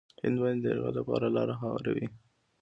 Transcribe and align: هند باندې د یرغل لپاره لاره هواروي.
هند 0.23 0.37
باندې 0.41 0.61
د 0.63 0.67
یرغل 0.71 0.93
لپاره 0.99 1.27
لاره 1.35 1.55
هواروي. 1.61 2.07